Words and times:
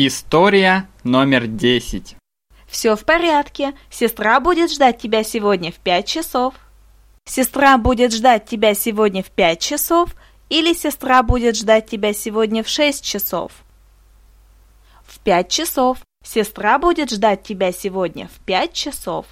История 0.00 0.88
номер 1.02 1.48
10. 1.48 2.14
Все 2.68 2.94
в 2.94 3.04
порядке. 3.04 3.74
Сестра 3.90 4.38
будет 4.38 4.70
ждать 4.70 4.98
тебя 4.98 5.24
сегодня 5.24 5.72
в 5.72 5.74
пять 5.74 6.06
часов. 6.06 6.54
Сестра 7.24 7.76
будет 7.78 8.14
ждать 8.14 8.46
тебя 8.46 8.74
сегодня 8.74 9.24
в 9.24 9.30
пять 9.32 9.60
часов 9.60 10.14
или 10.50 10.72
сестра 10.72 11.24
будет 11.24 11.56
ждать 11.56 11.90
тебя 11.90 12.12
сегодня 12.12 12.62
в 12.62 12.68
шесть 12.68 13.04
часов. 13.04 13.50
В 15.02 15.18
пять 15.18 15.50
часов. 15.50 15.98
Сестра 16.24 16.78
будет 16.78 17.10
ждать 17.10 17.42
тебя 17.42 17.72
сегодня 17.72 18.28
в 18.28 18.38
пять 18.46 18.74
часов. 18.74 19.26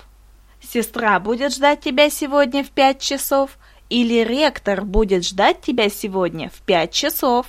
Сестра 0.60 1.20
будет 1.20 1.54
ждать 1.54 1.80
тебя 1.80 2.10
сегодня 2.10 2.64
в 2.64 2.70
пять 2.70 3.00
часов 3.00 3.56
или 3.88 4.24
ректор 4.24 4.84
будет 4.84 5.24
ждать 5.24 5.60
тебя 5.60 5.88
сегодня 5.88 6.50
в 6.50 6.60
пять 6.62 6.90
часов. 6.90 7.46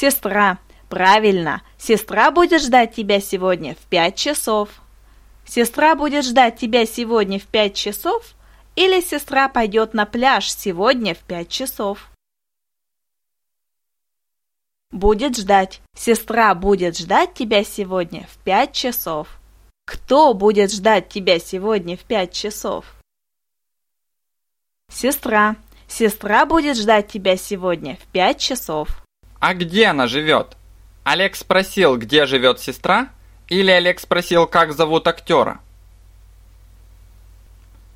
Сестра. 0.00 0.60
Правильно. 0.88 1.64
Сестра 1.76 2.30
будет 2.30 2.62
ждать 2.62 2.94
тебя 2.94 3.18
сегодня 3.18 3.74
в 3.74 3.78
пять 3.78 4.14
часов. 4.14 4.68
Сестра 5.44 5.96
будет 5.96 6.24
ждать 6.24 6.56
тебя 6.56 6.86
сегодня 6.86 7.40
в 7.40 7.46
пять 7.48 7.74
часов 7.74 8.36
или 8.76 9.00
сестра 9.00 9.48
пойдет 9.48 9.94
на 9.94 10.06
пляж 10.06 10.52
сегодня 10.52 11.16
в 11.16 11.18
пять 11.18 11.48
часов. 11.48 12.12
Будет 14.92 15.36
ждать. 15.36 15.80
Сестра 15.96 16.54
будет 16.54 16.96
ждать 16.96 17.34
тебя 17.34 17.64
сегодня 17.64 18.28
в 18.30 18.38
пять 18.44 18.72
часов. 18.72 19.26
Кто 19.84 20.32
будет 20.32 20.72
ждать 20.72 21.08
тебя 21.08 21.40
сегодня 21.40 21.96
в 21.96 22.04
пять 22.04 22.32
часов? 22.32 22.84
Сестра. 24.92 25.56
Сестра 25.88 26.46
будет 26.46 26.76
ждать 26.76 27.08
тебя 27.08 27.36
сегодня 27.36 27.96
в 27.96 28.06
пять 28.12 28.38
часов. 28.38 29.04
А 29.40 29.54
где 29.54 29.86
она 29.86 30.06
живет? 30.06 30.56
Олег 31.04 31.36
спросил, 31.36 31.96
где 31.96 32.26
живет 32.26 32.60
сестра, 32.60 33.10
или 33.48 33.70
Олег 33.70 34.00
спросил, 34.00 34.46
как 34.46 34.72
зовут 34.72 35.06
актера? 35.06 35.60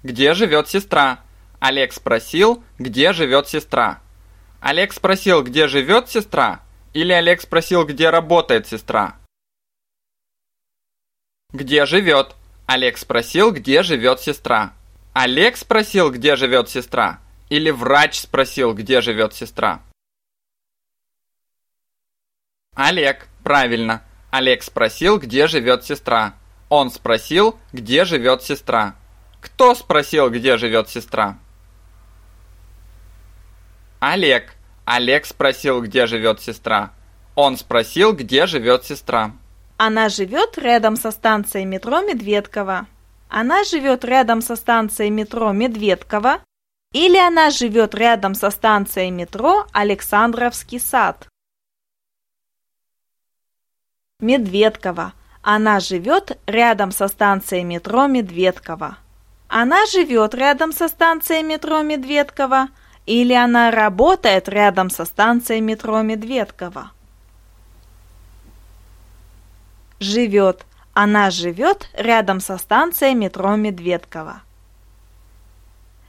Где 0.03 0.35
живет 0.35 0.69
сестра? 0.69 1.21
Олег 1.61 1.93
спросил, 1.93 2.63
где 2.79 3.13
живет 3.13 3.49
сестра. 3.49 4.01
Олег 4.61 4.93
спросил, 4.93 5.43
где 5.43 5.67
живет 5.67 6.09
сестра, 6.09 6.61
или 6.95 7.13
Олег 7.13 7.41
спросил, 7.41 7.85
где 7.85 8.11
работает 8.11 8.67
сестра? 8.67 9.17
Где 11.53 11.87
живет? 11.87 12.35
Олег 12.67 12.97
спросил, 12.97 13.51
где 13.51 13.83
живет 13.83 14.21
сестра. 14.21 14.73
Олег 15.13 15.57
спросил, 15.57 16.11
где 16.11 16.37
живет 16.37 16.71
сестра, 16.71 17.21
или 17.51 17.71
врач 17.71 18.21
спросил, 18.21 18.73
где 18.73 19.01
живет 19.01 19.35
сестра. 19.35 19.83
Олег, 22.75 23.29
правильно. 23.45 24.03
Олег 24.31 24.63
спросил, 24.63 25.19
где 25.19 25.47
живет 25.47 25.85
сестра. 25.85 26.35
Он 26.71 26.91
спросил, 26.91 27.59
где 27.73 28.07
живет 28.07 28.43
сестра. 28.43 28.95
Кто 29.43 29.75
спросил, 29.75 30.31
где 30.31 30.57
живет 30.57 30.89
сестра? 30.89 31.37
Олег. 34.01 34.55
Олег 34.87 35.27
спросил, 35.27 35.83
где 35.83 36.07
живет 36.07 36.41
сестра. 36.41 36.93
Он 37.35 37.59
спросил, 37.59 38.15
где 38.15 38.47
живет 38.47 38.85
сестра. 38.85 39.33
Она 39.77 40.09
живет 40.09 40.57
рядом 40.57 40.97
со 40.97 41.11
станцией 41.11 41.67
метро 41.67 42.01
Медведково. 42.01 42.87
Она 43.29 43.65
живет 43.65 44.05
рядом 44.05 44.41
со 44.41 44.57
станцией 44.57 45.11
метро 45.11 45.53
Медведково. 45.53 46.41
Или 46.95 47.19
она 47.19 47.51
живет 47.51 47.95
рядом 47.95 48.35
со 48.35 48.51
станцией 48.51 49.11
метро 49.11 49.67
Александровский 49.73 50.81
сад. 50.81 51.29
Медведково. 54.23 55.13
Она 55.43 55.81
живет 55.81 56.39
рядом 56.47 56.93
со 56.93 57.09
станцией 57.09 57.65
метро 57.65 58.07
Медведково. 58.07 58.97
Она 59.49 59.85
живет 59.87 60.35
рядом 60.35 60.73
со 60.73 60.89
станцией 60.89 61.43
метро 61.43 61.83
Медведково 61.83 62.69
или 63.05 63.33
она 63.33 63.71
работает 63.71 64.49
рядом 64.49 64.89
со 64.91 65.05
станцией 65.05 65.61
метро 65.61 66.03
Медведково. 66.03 66.93
Живет. 69.99 70.65
Она 70.95 71.31
живет 71.31 71.89
рядом 71.95 72.41
со 72.41 72.59
станцией 72.59 73.15
метро 73.15 73.57
Медведково. 73.57 74.43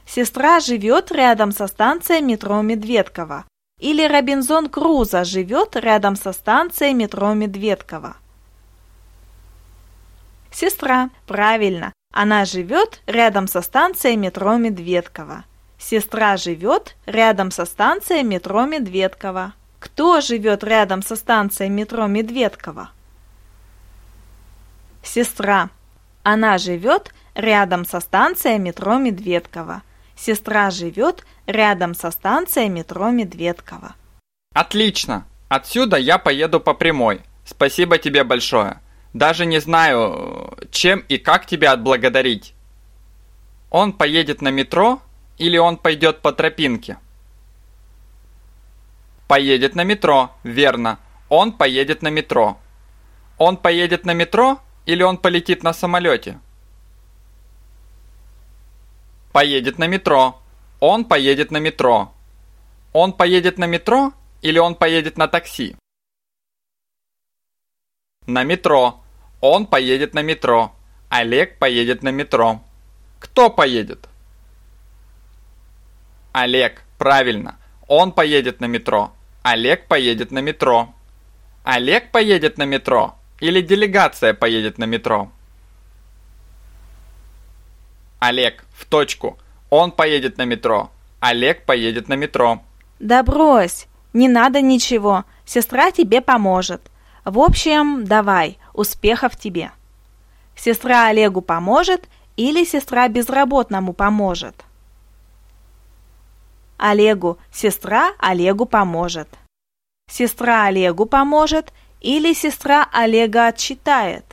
Сестра 0.06 0.60
живет 0.60 1.10
рядом 1.10 1.52
со 1.52 1.66
станцией 1.66 2.20
метро 2.20 2.60
Медведково. 2.62 3.44
Или 3.78 4.06
Робинзон 4.06 4.68
Крузо 4.68 5.24
живет 5.24 5.74
рядом 5.76 6.16
со 6.16 6.32
станцией 6.32 6.94
метро 6.94 7.34
Медведково. 7.34 8.16
Сестра. 10.52 11.10
Правильно. 11.26 11.92
Она 12.12 12.44
живет 12.44 13.02
рядом 13.06 13.48
со 13.48 13.60
станцией 13.60 14.16
метро 14.16 14.56
Медведково. 14.56 15.44
Сестра 15.78 16.36
живет 16.36 16.94
рядом 17.06 17.50
со 17.50 17.64
станцией 17.64 18.22
метро 18.22 18.64
Медведково. 18.64 19.54
Кто 19.80 20.20
живет 20.20 20.62
рядом 20.62 21.02
со 21.02 21.16
станцией 21.16 21.70
метро 21.70 22.06
Медведково? 22.06 22.90
Сестра. 25.02 25.70
Она 26.22 26.58
живет 26.58 27.12
рядом 27.34 27.84
со 27.84 27.98
станцией 27.98 28.58
метро 28.58 28.96
Медведково. 28.96 29.82
Сестра 30.16 30.70
живет 30.70 31.24
рядом 31.46 31.94
со 31.94 32.10
станцией 32.10 32.68
метро 32.68 33.10
Медведково. 33.10 33.94
Отлично! 34.54 35.26
Отсюда 35.48 35.96
я 35.96 36.18
поеду 36.18 36.60
по 36.60 36.74
прямой. 36.74 37.20
Спасибо 37.44 37.98
тебе 37.98 38.24
большое. 38.24 38.80
Даже 39.12 39.46
не 39.46 39.60
знаю, 39.60 40.56
чем 40.70 41.04
и 41.08 41.18
как 41.18 41.46
тебя 41.46 41.72
отблагодарить. 41.72 42.54
Он 43.70 43.92
поедет 43.92 44.40
на 44.42 44.48
метро 44.48 45.00
или 45.38 45.56
он 45.56 45.76
пойдет 45.76 46.20
по 46.20 46.32
тропинке? 46.32 46.98
Поедет 49.28 49.74
на 49.74 49.84
метро, 49.84 50.30
верно. 50.42 50.98
Он 51.28 51.52
поедет 51.52 52.02
на 52.02 52.08
метро. 52.08 52.58
Он 53.38 53.56
поедет 53.56 54.06
на 54.06 54.14
метро 54.14 54.60
или 54.86 55.02
он 55.02 55.18
полетит 55.18 55.62
на 55.62 55.72
самолете? 55.72 56.40
Поедет 59.34 59.78
на 59.78 59.88
метро. 59.88 60.40
Он 60.78 61.04
поедет 61.04 61.50
на 61.50 61.56
метро. 61.56 62.14
Он 62.92 63.12
поедет 63.12 63.58
на 63.58 63.66
метро 63.66 64.12
или 64.42 64.60
он 64.60 64.76
поедет 64.76 65.18
на 65.18 65.26
такси? 65.26 65.74
На 68.28 68.44
метро. 68.44 69.02
Он 69.40 69.66
поедет 69.66 70.14
на 70.14 70.22
метро. 70.22 70.72
Олег 71.08 71.58
поедет 71.58 72.04
на 72.04 72.10
метро. 72.10 72.60
Кто 73.18 73.50
поедет? 73.50 74.08
Олег, 76.30 76.84
правильно. 76.96 77.58
Он 77.88 78.12
поедет 78.12 78.60
на 78.60 78.66
метро. 78.66 79.12
Олег 79.42 79.88
поедет 79.88 80.30
на 80.30 80.38
метро. 80.42 80.94
Олег 81.64 82.12
поедет 82.12 82.56
на 82.56 82.66
метро 82.66 83.16
или 83.40 83.60
делегация 83.62 84.32
поедет 84.32 84.78
на 84.78 84.84
метро? 84.84 85.32
Олег, 88.26 88.64
в 88.72 88.86
точку. 88.86 89.38
Он 89.70 89.92
поедет 89.92 90.38
на 90.38 90.44
метро. 90.44 90.90
Олег 91.20 91.64
поедет 91.66 92.08
на 92.08 92.14
метро. 92.14 92.62
Да 92.98 93.22
брось, 93.22 93.86
не 94.12 94.28
надо 94.28 94.60
ничего. 94.60 95.24
Сестра 95.44 95.90
тебе 95.90 96.20
поможет. 96.20 96.80
В 97.24 97.38
общем, 97.38 98.04
давай, 98.04 98.58
успехов 98.72 99.36
тебе. 99.36 99.72
Сестра 100.56 101.08
Олегу 101.08 101.40
поможет 101.40 102.08
или 102.36 102.64
сестра 102.64 103.08
безработному 103.08 103.92
поможет? 103.92 104.54
Олегу, 106.78 107.38
сестра 107.52 108.12
Олегу 108.18 108.66
поможет. 108.66 109.28
Сестра 110.10 110.64
Олегу 110.66 111.06
поможет 111.06 111.72
или 112.00 112.32
сестра 112.32 112.88
Олега 112.92 113.46
отчитает? 113.46 114.24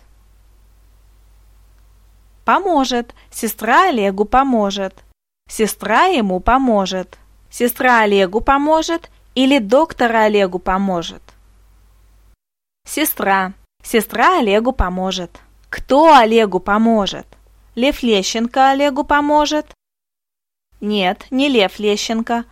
Поможет. 2.51 3.15
Сестра 3.31 3.87
Олегу 3.87 4.25
поможет. 4.25 4.93
Сестра 5.47 6.07
ему 6.07 6.41
поможет. 6.41 7.17
Сестра 7.49 8.01
Олегу 8.01 8.41
поможет 8.41 9.09
или 9.35 9.57
доктор 9.57 10.13
Олегу 10.13 10.59
поможет? 10.59 11.21
Сестра. 12.85 13.53
Сестра 13.81 14.39
Олегу 14.39 14.73
поможет. 14.73 15.39
Кто 15.69 16.13
Олегу 16.13 16.59
поможет? 16.59 17.25
Лев 17.75 18.03
Лещенко 18.03 18.71
Олегу 18.71 19.05
поможет? 19.05 19.67
Нет, 20.81 21.27
не 21.31 21.47
Лев 21.47 21.79
Лещенко. 21.79 22.43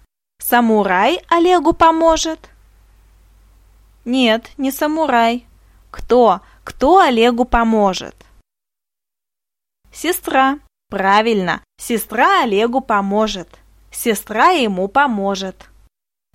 Самурай 0.41 1.19
Олегу 1.27 1.73
поможет? 1.73 2.49
Нет, 4.05 4.49
не 4.55 4.71
самурай. 4.71 5.45
Кто? 5.91 6.39
Кто 6.63 6.99
Олегу 6.99 7.43
поможет? 7.43 8.15
Сестра. 9.91 10.59
Правильно, 10.89 11.61
сестра 11.77 12.43
Олегу 12.43 12.81
поможет. 12.81 13.59
Сестра 13.91 14.49
ему 14.49 14.87
поможет. 14.87 15.69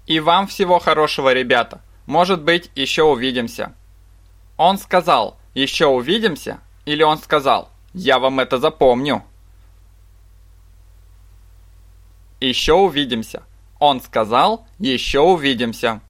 И 0.06 0.20
вам 0.20 0.46
всего 0.46 0.78
хорошего, 0.78 1.32
ребята. 1.32 1.80
Может 2.06 2.42
быть, 2.42 2.70
еще 2.74 3.04
увидимся. 3.04 3.74
Он 4.56 4.78
сказал 4.78 5.38
«Еще 5.54 5.86
увидимся» 5.86 6.60
или 6.84 7.02
он 7.02 7.18
сказал 7.18 7.70
«Я 7.92 8.18
вам 8.18 8.40
это 8.40 8.58
запомню». 8.58 9.24
Еще 12.40 12.74
увидимся. 12.74 13.42
Он 13.80 14.00
сказал 14.00 14.66
«Еще 14.78 15.20
увидимся». 15.20 16.00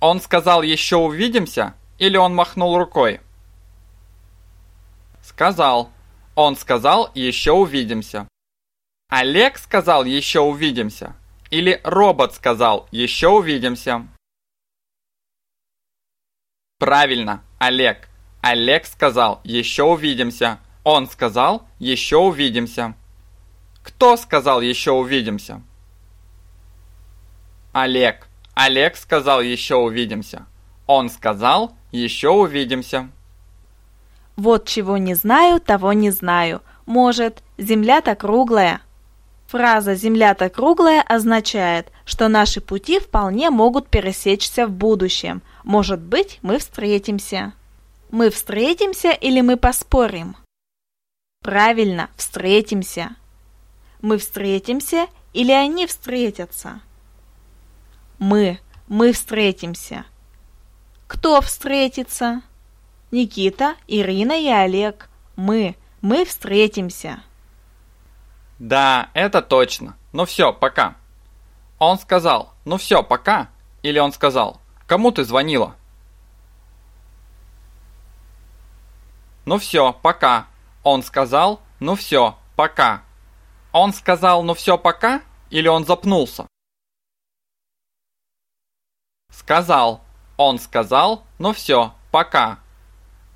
Он 0.00 0.20
сказал 0.20 0.62
«Еще 0.62 0.96
увидимся» 0.96 1.74
или 1.98 2.16
он 2.16 2.34
махнул 2.34 2.78
рукой? 2.78 3.20
Сказал. 5.26 5.90
Он 6.36 6.54
сказал 6.56 7.10
«Еще 7.14 7.50
увидимся». 7.50 8.28
Олег 9.08 9.58
сказал 9.58 10.04
«Еще 10.04 10.38
увидимся» 10.38 11.16
или 11.50 11.80
робот 11.82 12.32
сказал 12.32 12.86
«Еще 12.92 13.28
увидимся». 13.28 14.06
Правильно, 16.78 17.42
Олег. 17.58 18.08
Олег 18.40 18.86
сказал 18.86 19.40
«Еще 19.42 19.82
увидимся». 19.82 20.60
Он 20.84 21.08
сказал 21.08 21.66
«Еще 21.80 22.18
увидимся». 22.18 22.94
Кто 23.82 24.16
сказал 24.16 24.60
«Еще 24.60 24.92
увидимся»? 24.92 25.60
Олег. 27.72 28.28
Олег 28.54 28.96
сказал 28.96 29.40
«Еще 29.40 29.74
увидимся». 29.74 30.46
Он 30.86 31.10
сказал 31.10 31.76
«Еще 31.90 32.28
увидимся». 32.28 33.10
Вот 34.36 34.66
чего 34.66 34.98
не 34.98 35.14
знаю, 35.14 35.60
того 35.60 35.92
не 35.92 36.10
знаю. 36.10 36.62
Может, 36.84 37.42
земля-то 37.58 38.14
круглая. 38.14 38.80
Фраза 39.48 39.94
«земля-то 39.94 40.50
круглая» 40.50 41.02
означает, 41.02 41.92
что 42.04 42.28
наши 42.28 42.60
пути 42.60 42.98
вполне 42.98 43.50
могут 43.50 43.88
пересечься 43.88 44.66
в 44.66 44.72
будущем. 44.72 45.40
Может 45.62 46.00
быть, 46.00 46.40
мы 46.42 46.58
встретимся. 46.58 47.52
Мы 48.10 48.30
встретимся 48.30 49.10
или 49.10 49.40
мы 49.40 49.56
поспорим? 49.56 50.36
Правильно, 51.42 52.10
встретимся. 52.16 53.14
Мы 54.02 54.18
встретимся 54.18 55.06
или 55.32 55.52
они 55.52 55.86
встретятся? 55.86 56.80
Мы, 58.18 58.58
мы 58.88 59.12
встретимся. 59.12 60.04
Кто 61.06 61.40
встретится? 61.40 62.42
Никита, 63.10 63.76
Ирина 63.86 64.40
и 64.40 64.48
Олег. 64.48 65.08
Мы, 65.36 65.76
мы 66.00 66.24
встретимся. 66.24 67.22
Да, 68.58 69.10
это 69.14 69.42
точно. 69.42 69.96
Ну 70.12 70.24
все, 70.24 70.52
пока. 70.52 70.96
Он 71.78 71.98
сказал, 71.98 72.54
ну 72.64 72.78
все, 72.78 73.02
пока. 73.02 73.48
Или 73.82 73.98
он 73.98 74.12
сказал, 74.12 74.60
кому 74.86 75.12
ты 75.12 75.24
звонила? 75.24 75.76
Ну 79.44 79.58
все, 79.58 79.92
пока. 79.92 80.46
Он 80.82 81.02
сказал, 81.02 81.60
ну 81.78 81.94
все, 81.94 82.36
пока. 82.56 83.02
Он 83.72 83.92
сказал, 83.92 84.42
ну 84.42 84.54
все, 84.54 84.78
пока? 84.78 85.22
Или 85.50 85.68
он 85.68 85.84
запнулся? 85.84 86.46
Сказал. 89.30 90.00
Он 90.38 90.58
сказал, 90.58 91.24
ну 91.38 91.52
все, 91.52 91.94
пока. 92.10 92.58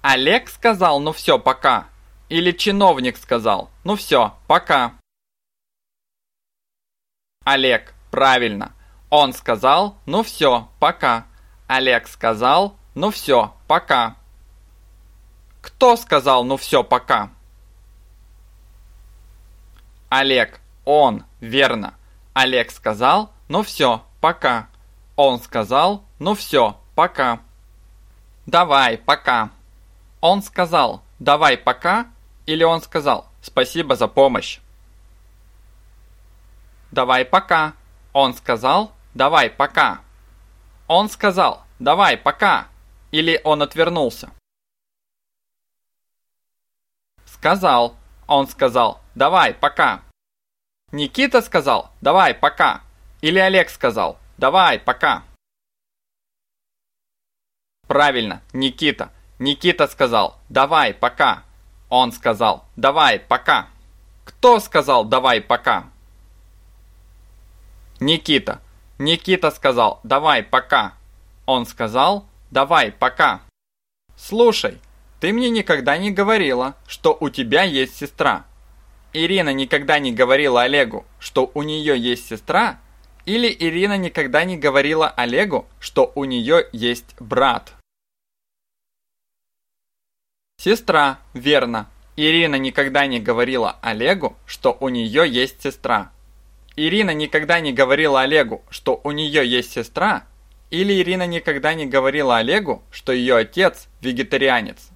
Олег 0.03 0.49
сказал, 0.49 0.99
ну 1.01 1.13
все, 1.13 1.39
пока. 1.39 1.89
Или 2.29 2.53
чиновник 2.53 3.17
сказал, 3.19 3.71
ну 3.85 3.97
все, 3.97 4.35
пока. 4.47 4.95
Олег, 7.45 7.95
правильно. 8.11 8.73
Он 9.11 9.33
сказал, 9.33 9.97
ну 10.07 10.23
все, 10.23 10.69
пока. 10.79 11.27
Олег 11.67 12.09
сказал, 12.09 12.77
ну 12.95 13.11
все, 13.11 13.55
пока. 13.67 14.17
Кто 15.61 15.97
сказал, 15.97 16.45
ну 16.45 16.57
все, 16.57 16.83
пока? 16.83 17.31
Олег, 20.09 20.61
он, 20.85 21.25
верно. 21.41 21.95
Олег 22.33 22.71
сказал, 22.71 23.33
ну 23.49 23.63
все, 23.63 24.03
пока. 24.21 24.69
Он 25.17 25.41
сказал, 25.41 26.05
ну 26.19 26.35
все, 26.35 26.81
пока. 26.95 27.41
Давай, 28.47 28.97
пока. 28.97 29.51
Он 30.21 30.43
сказал, 30.43 31.03
давай, 31.19 31.57
пока. 31.57 32.07
Или 32.47 32.65
он 32.65 32.83
сказал, 32.83 33.29
спасибо 33.43 33.97
за 33.97 34.09
помощь. 34.09 34.61
«Давай 36.91 37.25
пока». 37.25 37.75
Он 38.13 38.35
сказал 38.35 38.93
«Давай 39.15 39.49
пока». 39.49 40.03
Он 40.89 41.09
сказал 41.09 41.65
«Давай 41.79 42.17
пока». 42.17 42.67
Или 43.13 43.41
он 43.45 43.63
отвернулся. 43.63 44.31
Сказал. 47.25 47.97
Он 48.27 48.49
сказал 48.49 49.01
«Давай 49.15 49.55
пока». 49.55 50.03
Никита 50.91 51.41
сказал 51.43 51.93
«Давай 52.01 52.35
пока». 52.35 52.83
Или 53.21 53.39
Олег 53.39 53.71
сказал 53.71 54.19
«Давай 54.37 54.81
пока». 54.81 55.23
Правильно, 57.87 58.43
Никита. 58.53 59.13
Никита 59.41 59.89
сказал 59.89 60.37
«Давай 60.51 60.93
пока». 60.93 61.45
Он 61.89 62.13
сказал 62.13 62.67
«Давай 62.77 63.19
пока». 63.19 63.69
Кто 64.27 64.61
сказал 64.61 65.07
«Давай 65.07 65.41
пока»? 65.41 65.87
Никита. 68.01 68.61
Никита 68.99 69.51
сказал 69.51 70.01
«давай, 70.03 70.43
пока». 70.43 70.93
Он 71.47 71.65
сказал 71.65 72.27
«давай, 72.51 72.93
пока». 72.93 73.41
Слушай, 74.15 74.79
ты 75.21 75.33
мне 75.33 75.49
никогда 75.49 75.97
не 75.97 76.11
говорила, 76.11 76.75
что 76.87 77.17
у 77.19 77.31
тебя 77.31 77.63
есть 77.63 77.97
сестра. 77.97 78.45
Ирина 79.15 79.55
никогда 79.55 79.99
не 79.99 80.13
говорила 80.13 80.65
Олегу, 80.65 81.07
что 81.19 81.51
у 81.55 81.63
нее 81.63 81.99
есть 81.99 82.29
сестра, 82.29 82.79
или 83.25 83.51
Ирина 83.59 83.97
никогда 83.97 84.45
не 84.45 84.59
говорила 84.59 85.09
Олегу, 85.09 85.67
что 85.81 86.13
у 86.15 86.25
нее 86.25 86.67
есть 86.73 87.19
брат. 87.19 87.73
Сестра, 90.63 91.21
верно. 91.33 91.89
Ирина 92.17 92.57
никогда 92.57 93.07
не 93.07 93.19
говорила 93.19 93.79
Олегу, 93.81 94.37
что 94.45 94.77
у 94.79 94.91
нее 94.91 95.27
есть 95.27 95.63
сестра. 95.63 96.13
Ирина 96.77 97.15
никогда 97.15 97.61
не 97.61 97.73
говорила 97.73 98.21
Олегу, 98.21 98.63
что 98.69 99.01
у 99.03 99.11
нее 99.11 99.49
есть 99.49 99.73
сестра, 99.73 100.25
или 100.71 101.01
Ирина 101.01 101.27
никогда 101.27 101.73
не 101.73 101.87
говорила 101.87 102.37
Олегу, 102.37 102.83
что 102.91 103.13
ее 103.13 103.37
отец 103.37 103.89
вегетарианец. 104.03 104.91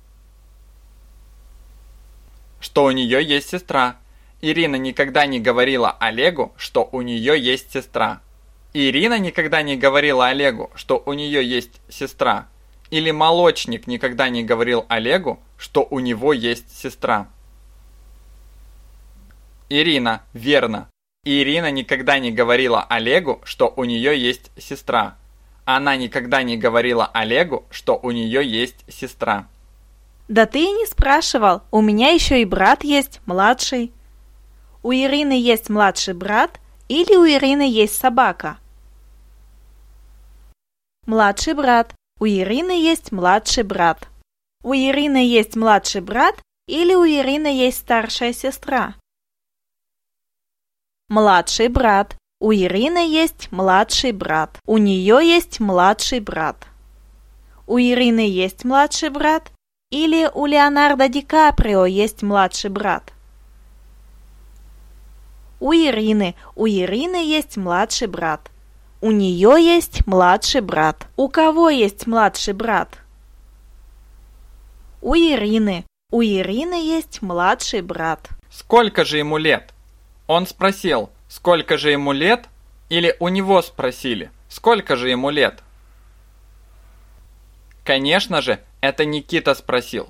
Что 2.61 2.85
у 2.85 2.91
нее 2.91 3.25
есть 3.25 3.49
сестра. 3.49 3.97
Ирина 4.43 4.77
никогда 4.77 5.25
не 5.25 5.41
говорила 5.41 5.93
Олегу, 5.99 6.53
что 6.59 6.91
у 6.93 7.01
нее 7.01 7.41
есть 7.41 7.73
сестра. 7.73 8.21
Ирина 8.75 9.19
никогда 9.19 9.63
не 9.63 9.79
говорила 9.79 10.27
Олегу, 10.27 10.71
что 10.75 11.03
у 11.07 11.15
нее 11.15 11.43
есть 11.43 11.81
сестра. 11.89 12.49
Или 12.91 13.11
молочник 13.13 13.87
никогда 13.87 14.29
не 14.29 14.45
говорил 14.45 14.85
Олегу, 14.89 15.41
что 15.57 15.87
у 15.91 16.01
него 16.01 16.33
есть 16.33 16.77
сестра. 16.77 17.29
Ирина, 19.69 20.23
верно. 20.33 20.89
Ирина 21.25 21.71
никогда 21.71 22.19
не 22.19 22.31
говорила 22.31 22.83
Олегу, 22.83 23.41
что 23.45 23.73
у 23.77 23.85
нее 23.85 24.19
есть 24.19 24.51
сестра. 24.59 25.17
Она 25.65 25.97
никогда 25.97 26.43
не 26.43 26.59
говорила 26.59 27.07
Олегу, 27.07 27.65
что 27.71 27.99
у 28.03 28.11
нее 28.11 28.47
есть 28.47 28.85
сестра. 28.89 29.47
Да 30.29 30.47
ты 30.47 30.59
и 30.65 30.73
не 30.73 30.87
спрашивал, 30.87 31.63
у 31.71 31.81
меня 31.81 32.11
еще 32.11 32.41
и 32.41 32.45
брат 32.45 32.85
есть, 32.85 33.21
младший. 33.27 33.93
У 34.83 34.93
Ирины 34.93 35.33
есть 35.33 35.71
младший 35.71 36.15
брат 36.15 36.61
или 36.89 37.17
у 37.17 37.27
Ирины 37.27 37.69
есть 37.69 37.97
собака? 37.97 38.59
Младший 41.07 41.55
брат. 41.55 41.95
У 42.21 42.27
Ирины 42.27 42.73
есть 42.73 43.13
младший 43.13 43.65
брат. 43.65 44.09
У 44.65 44.73
Ирины 44.73 45.19
есть 45.19 45.57
младший 45.57 46.01
брат 46.01 46.37
или 46.67 46.95
у 46.95 47.05
Ирины 47.05 47.49
есть 47.49 47.81
старшая 47.81 48.33
сестра? 48.33 48.95
Младший 51.11 51.69
брат. 51.69 52.17
У 52.41 52.51
Ирины 52.51 53.07
есть 53.07 53.53
младший 53.53 54.13
брат. 54.13 54.59
У 54.65 54.79
нее 54.79 55.19
есть 55.23 55.61
младший 55.61 56.21
брат. 56.21 56.67
У 57.67 57.77
Ирины 57.79 58.27
есть 58.27 58.65
младший 58.65 59.11
брат? 59.11 59.53
Или 59.91 60.31
у 60.33 60.47
Леонардо 60.47 61.09
Ди 61.09 61.21
Каприо 61.21 61.85
есть 61.85 62.23
младший 62.23 62.71
брат? 62.71 63.13
У 65.61 65.75
Ирины, 65.75 66.37
у 66.57 66.67
Ирины 66.67 67.23
есть 67.23 67.59
младший 67.59 68.09
брат. 68.09 68.51
У 69.03 69.11
нее 69.11 69.57
есть 69.63 70.07
младший 70.07 70.63
брат. 70.63 71.07
У 71.17 71.29
кого 71.29 71.69
есть 71.69 72.07
младший 72.07 72.55
брат? 72.55 73.04
У 75.07 75.15
Ирины, 75.17 75.85
у 76.11 76.23
Ирины 76.23 76.83
есть 76.83 77.21
младший 77.21 77.83
брат. 77.83 78.27
Сколько 78.49 79.05
же 79.05 79.19
ему 79.19 79.37
лет? 79.37 79.75
Он 80.27 80.47
спросил, 80.47 81.11
сколько 81.29 81.77
же 81.77 81.91
ему 81.91 82.13
лет, 82.13 82.49
или 82.89 83.15
у 83.21 83.29
него 83.29 83.61
спросили, 83.61 84.31
сколько 84.49 84.97
же 84.97 85.11
ему 85.11 85.29
лет? 85.29 85.63
Конечно 87.85 88.41
же, 88.41 88.61
это 88.81 89.05
Никита 89.05 89.55
спросил. 89.55 90.09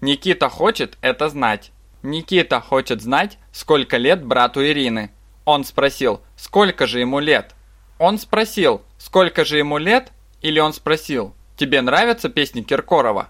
Никита 0.00 0.48
хочет 0.48 0.96
это 1.02 1.28
знать. 1.28 1.70
Никита 2.02 2.62
хочет 2.62 3.02
знать, 3.02 3.36
сколько 3.52 3.98
лет 3.98 4.24
брату 4.24 4.64
Ирины. 4.64 5.10
Он 5.44 5.64
спросил, 5.64 6.22
сколько 6.36 6.86
же 6.86 7.00
ему 7.00 7.18
лет? 7.18 7.54
Он 7.98 8.16
спросил, 8.16 8.80
сколько 8.96 9.44
же 9.44 9.58
ему 9.58 9.76
лет? 9.76 10.12
Или 10.40 10.60
он 10.60 10.72
спросил, 10.72 11.34
тебе 11.58 11.82
нравятся 11.82 12.30
песни 12.30 12.62
Киркорова? 12.62 13.28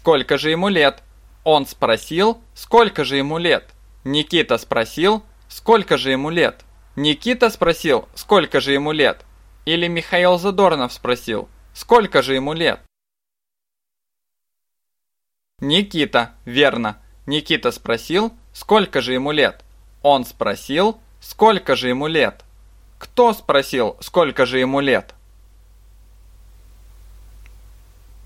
Сколько 0.00 0.38
же 0.38 0.50
ему 0.50 0.68
лет? 0.68 1.02
Он 1.44 1.66
спросил, 1.66 2.40
сколько 2.54 3.04
же 3.04 3.18
ему 3.18 3.36
лет? 3.36 3.68
Никита 4.02 4.56
спросил, 4.56 5.22
сколько 5.46 5.98
же 5.98 6.10
ему 6.12 6.30
лет? 6.30 6.64
Никита 6.96 7.50
спросил, 7.50 8.08
сколько 8.14 8.60
же 8.60 8.72
ему 8.72 8.92
лет? 8.92 9.26
Или 9.66 9.88
Михаил 9.88 10.38
Задорнов 10.38 10.94
спросил, 10.94 11.50
сколько 11.74 12.22
же 12.22 12.34
ему 12.34 12.54
лет? 12.54 12.80
Никита, 15.58 16.32
верно. 16.46 16.96
Никита 17.26 17.70
спросил, 17.70 18.32
сколько 18.54 19.02
же 19.02 19.12
ему 19.12 19.32
лет? 19.32 19.62
Он 20.00 20.24
спросил, 20.24 20.98
сколько 21.20 21.76
же 21.76 21.90
ему 21.90 22.06
лет? 22.06 22.42
Кто 22.98 23.34
спросил, 23.34 23.98
сколько 24.00 24.46
же 24.46 24.60
ему 24.60 24.80
лет? 24.80 25.14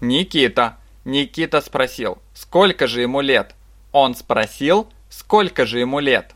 Никита. 0.01 0.79
Никита 1.05 1.61
спросил, 1.61 2.19
сколько 2.35 2.87
же 2.87 3.03
ему 3.03 3.21
лет? 3.21 3.55
Он 3.93 4.15
спросил, 4.15 4.89
сколько 5.11 5.67
же 5.67 5.81
ему 5.81 5.99
лет? 6.01 6.35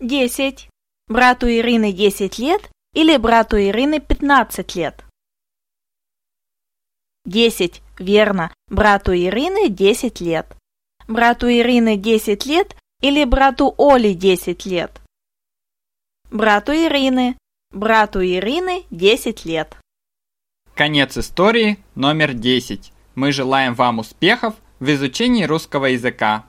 Десять. 0.00 0.68
Брату 1.06 1.48
Ирины 1.48 1.92
десять 1.92 2.38
лет 2.38 2.70
или 2.94 3.16
брату 3.16 3.56
Ирины 3.56 4.00
пятнадцать 4.00 4.74
лет? 4.74 5.04
Десять. 7.24 7.82
Верно. 7.98 8.52
Брату 8.68 9.12
Ирины 9.14 9.68
десять 9.68 10.20
лет. 10.20 10.56
Брату 11.06 11.48
Ирины 11.50 11.96
десять 11.96 12.44
лет 12.44 12.76
или 13.00 13.24
брату 13.24 13.74
Оли 13.78 14.12
десять 14.12 14.66
лет? 14.66 15.00
Брату 16.30 16.72
Ирины. 16.72 17.38
Брату 17.70 18.22
Ирины 18.24 18.84
десять 18.90 19.44
лет. 19.44 19.76
Конец 20.74 21.16
истории 21.18 21.78
номер 21.94 22.34
10. 22.34 22.92
Мы 23.18 23.32
желаем 23.32 23.74
вам 23.74 23.98
успехов 23.98 24.54
в 24.78 24.88
изучении 24.94 25.42
русского 25.42 25.86
языка. 25.86 26.44